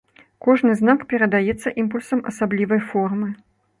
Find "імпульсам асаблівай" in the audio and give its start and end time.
1.83-2.81